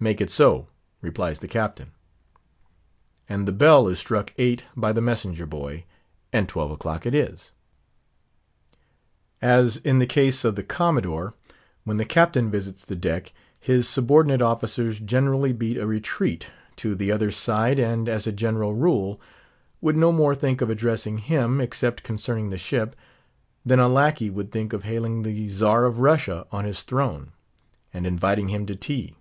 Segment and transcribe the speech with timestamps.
[0.00, 0.68] "Make it so,"
[1.00, 1.92] replies the captain.
[3.26, 5.86] And the bell is struck eight by the messenger boy,
[6.30, 7.52] and twelve o'clock it is.
[9.40, 11.32] As in the case of the Commodore,
[11.84, 17.10] when the captain visits the deck, his subordinate officers generally beat a retreat to the
[17.10, 19.18] other side and, as a general rule,
[19.80, 22.94] would no more think of addressing him, except concerning the ship,
[23.64, 27.32] than a lackey would think of hailing the Czar of Russia on his throne,
[27.90, 29.16] and inviting him to tea.